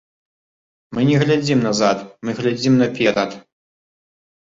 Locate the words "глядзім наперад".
2.43-3.41